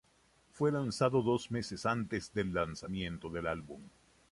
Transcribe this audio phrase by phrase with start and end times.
[0.51, 3.81] Fue lanzado dos meses antes del lanzamiento del álbum.